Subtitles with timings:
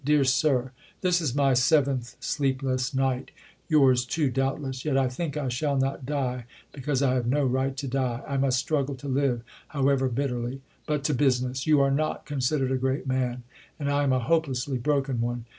[0.03, 0.71] Dear Sir:
[1.01, 3.29] This is my seventh sleepless night—
[3.69, 6.45] yours, S ^^ L / y,^ too, doubtless— yet I think I shall not die,
[6.71, 8.23] because I have ^^ no right to die.
[8.27, 10.61] I must struggle to live, however bitterly.
[10.87, 11.67] But to business.
[11.67, 13.43] You are not considered a great man,
[13.79, 15.45] and I am a hopelessly broken one.